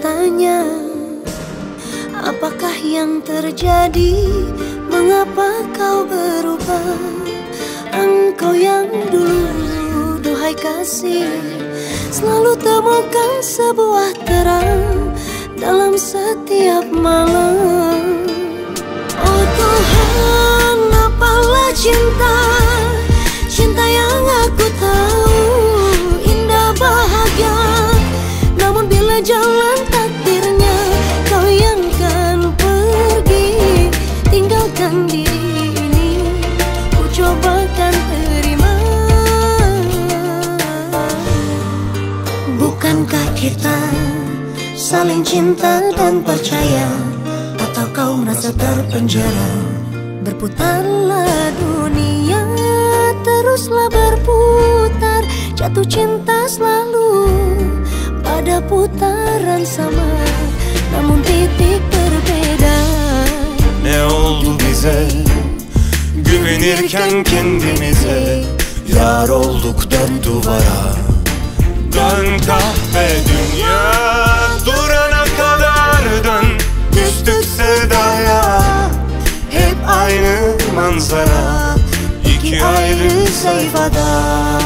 [0.00, 0.64] Tanya
[2.22, 4.14] Apakah yang terjadi?
[4.88, 6.96] Mengapa kau berubah?
[7.92, 11.28] Engkau yang dulu Duhai kasih
[12.08, 15.12] Selalu temukan sebuah terang
[15.60, 17.41] Dalam setiap malam
[42.60, 43.78] Bukankah kita
[44.76, 46.88] Saling cinta dan percaya?
[47.56, 49.52] Atau kau merasa terpenjara?
[50.20, 52.42] Berputarlah dunia
[53.22, 55.22] Teruslah berputar.
[55.56, 57.30] Jatuh cinta selalu
[58.20, 60.12] Pada putaran sama.
[60.92, 62.78] Namun titik berbeda.
[63.80, 65.08] Ne oldu bize?
[66.20, 68.44] Güvenirken kendimize.
[68.92, 71.11] Yar olduk dört duvara
[71.94, 73.92] Dön kahve dünya
[74.66, 76.58] Durana kadar dön
[76.92, 78.62] Düştük sevdaya.
[79.50, 81.76] Hep aynı manzara
[82.24, 84.61] İki ayrı sayfada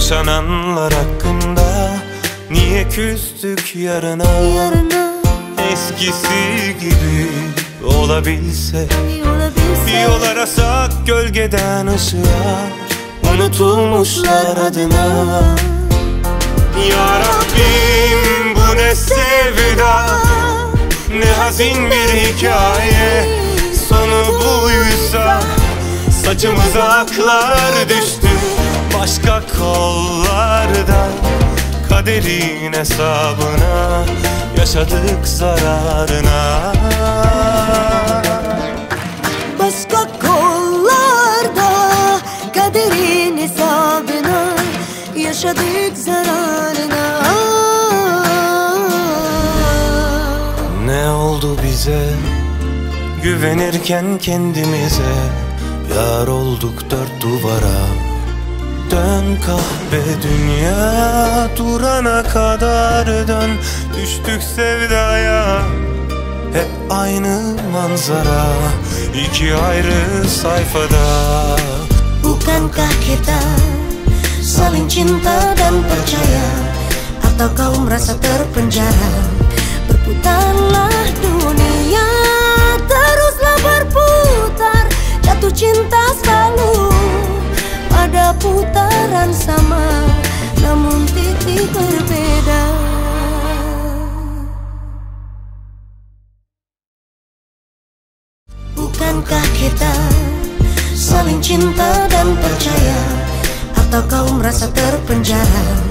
[0.00, 1.92] Yaşananlar hakkında
[2.50, 4.24] Niye küstük yarına?
[4.30, 5.14] Yarına.
[5.72, 7.28] Eskisi gibi
[7.84, 9.86] olabilse Bir olabilse.
[9.86, 12.60] Bir yol arasak gölgeden ışığa
[13.34, 15.56] Unutulmuşlar adına.
[16.90, 20.06] Ya Rabbim bu ne sevda
[21.18, 23.28] Ne hazin bir hikaye.
[23.88, 25.40] Sonu buysa
[26.24, 28.28] Saçımıza aklar düştü
[29.00, 31.08] Başka kollarda
[31.88, 34.04] Kaderin hesabına
[34.58, 36.72] Yaşadık zararına.
[39.58, 41.70] Başka kollarda
[42.54, 44.56] Kaderin hesabına
[45.16, 47.22] Yaşadık zararına.
[50.84, 52.08] Ne oldu bize?
[53.22, 55.12] Güvenirken kendimize
[55.96, 58.10] Yar olduk dört duvara
[59.30, 63.50] Dön kahve dünya Durana kadar dön.
[63.96, 65.62] Düştük sevdaya
[66.52, 68.46] Hep aynı manzara.
[69.14, 71.06] İki ayrı sayfada.
[72.24, 73.40] Bukankah kita
[74.42, 76.48] Saling cinta dan percaya.
[77.26, 79.10] Atau kau merasa terpenjara
[79.88, 80.89] Berputarlah
[99.80, 99.96] kita
[100.92, 103.00] saling cinta dan percaya.
[103.80, 105.89] Atau kau merasa terpenjara